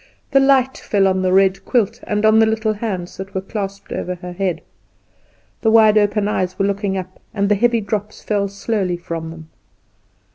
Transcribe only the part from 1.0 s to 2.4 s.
on the red quilt, and the